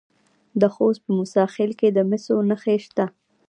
[0.61, 3.05] د خوست په موسی خیل کې د مسو نښې شته.